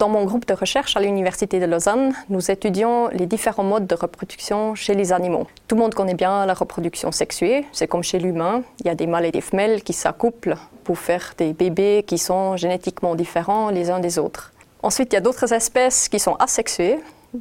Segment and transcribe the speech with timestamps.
[0.00, 3.94] Dans mon groupe de recherche à l'Université de Lausanne, nous étudions les différents modes de
[3.94, 5.46] reproduction chez les animaux.
[5.68, 8.94] Tout le monde connaît bien la reproduction sexuée, c'est comme chez l'humain, il y a
[8.94, 13.68] des mâles et des femelles qui s'accouplent pour faire des bébés qui sont génétiquement différents
[13.68, 14.54] les uns des autres.
[14.82, 16.98] Ensuite, il y a d'autres espèces qui sont asexuées,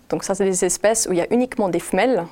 [0.10, 2.26] donc ça c'est des espèces où il y a uniquement des femelles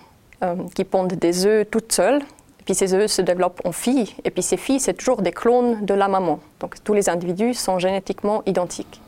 [0.44, 2.22] euh, qui pondent des œufs toutes seules,
[2.66, 5.86] puis ces œufs se développent en filles, et puis ces filles c'est toujours des clones
[5.86, 9.00] de la maman, donc tous les individus sont génétiquement identiques.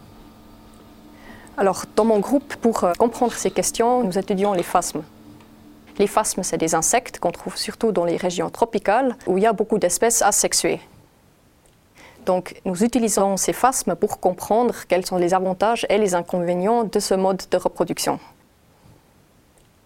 [1.60, 5.04] Alors, dans mon groupe, pour euh, comprendre ces questions, nous étudions les phasmes.
[5.98, 9.46] Les phasmes, c'est des insectes qu'on trouve surtout dans les régions tropicales où il y
[9.46, 10.80] a beaucoup d'espèces asexuées.
[12.26, 17.00] Donc, nous utilisons ces phasmes pour comprendre quels sont les avantages et les inconvénients de
[17.02, 18.22] ce mode de reproduction.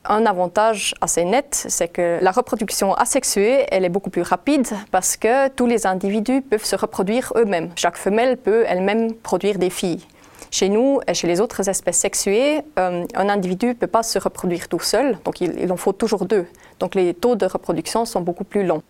[0.06, 5.18] Un avantage assez net, c'est que la reproduction asexuée, elle est beaucoup plus rapide parce
[5.18, 7.72] que tous les individus peuvent se reproduire eux-mêmes.
[7.76, 10.06] Chaque femelle peut elle-même produire des filles.
[10.54, 14.20] Chez nous et chez les autres espèces sexuées, euh, un individu ne peut pas se
[14.20, 16.46] reproduire tout seul, donc il, en faut toujours deux.
[16.80, 18.84] Donc les taux de reproduction sont beaucoup plus longs.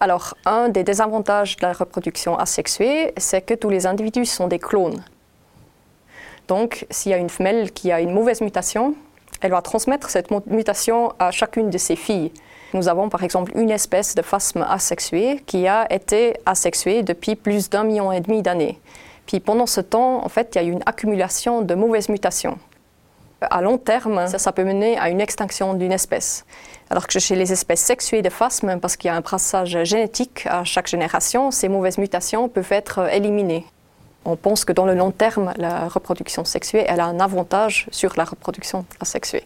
[0.00, 4.58] Alors, un des désavantages de la reproduction asexuée, c'est que tous les individus sont des
[4.58, 5.04] clones.
[6.48, 8.96] Donc, s'il y a une femelle qui a une mauvaise mutation,
[9.40, 12.32] elle va transmettre cette mutation à chacune de ses filles.
[12.74, 17.70] Nous avons par exemple une espèce de phasme asexué qui a été asexuée depuis plus
[17.70, 18.80] d'un million et demi d'années.
[19.26, 22.58] Puis pendant ce temps, en fait, il y a eu une accumulation de mauvaises mutations.
[23.50, 26.44] À long terme, ça, peut mener à une extinction d'une espèce.
[26.90, 30.46] Alors que chez les espèces sexuées de phasme, parce qu'il y a un brassage génétique
[30.46, 33.66] à chaque génération, ces mauvaises mutations peuvent être éliminées.
[34.24, 38.12] On pense que dans le long terme, la reproduction sexuée elle a un avantage sur
[38.16, 39.44] la reproduction asexuée.